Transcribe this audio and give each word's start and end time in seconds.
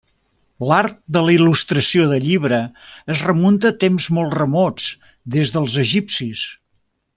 L'art 0.69 0.95
de 1.17 1.21
la 1.25 1.33
il·lustració 1.35 2.07
de 2.13 2.17
llibre 2.23 2.59
es 3.17 3.21
remunta 3.27 3.71
a 3.73 3.77
temps 3.85 4.09
molt 4.19 4.35
remots, 4.41 4.89
des 5.37 5.55
dels 5.59 5.77
egipcis. 5.87 6.49